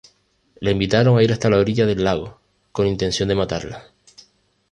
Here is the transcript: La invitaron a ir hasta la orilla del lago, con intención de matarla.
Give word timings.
La 0.61 0.71
invitaron 0.71 1.15
a 1.15 1.21
ir 1.21 1.31
hasta 1.31 1.51
la 1.51 1.59
orilla 1.59 1.85
del 1.85 2.03
lago, 2.03 2.39
con 2.71 2.87
intención 2.87 3.29
de 3.29 3.35
matarla. 3.35 3.83